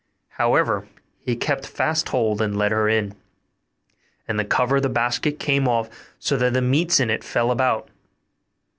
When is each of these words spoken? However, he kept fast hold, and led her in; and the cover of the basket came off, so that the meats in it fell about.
However, 0.39 0.87
he 1.19 1.35
kept 1.35 1.67
fast 1.67 2.09
hold, 2.09 2.41
and 2.41 2.57
led 2.57 2.71
her 2.71 2.89
in; 2.89 3.13
and 4.27 4.39
the 4.39 4.43
cover 4.43 4.77
of 4.77 4.81
the 4.81 4.89
basket 4.89 5.37
came 5.37 5.67
off, 5.67 5.91
so 6.17 6.37
that 6.37 6.53
the 6.53 6.59
meats 6.63 6.99
in 6.99 7.11
it 7.11 7.23
fell 7.23 7.51
about. 7.51 7.87